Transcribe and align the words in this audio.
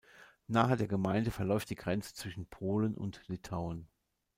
Nahe 0.47 0.77
der 0.77 0.87
Gemeinde 0.87 1.29
verläuft 1.29 1.69
die 1.69 1.75
Grenze 1.75 2.15
zwischen 2.15 2.47
Polen 2.47 2.95
und 2.97 3.21
Litauen. 3.27 3.87